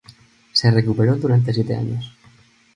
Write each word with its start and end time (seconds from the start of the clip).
Se 0.51 0.71
recuperó 0.71 1.15
durante 1.15 1.53
siete 1.53 1.75
años. 1.75 2.11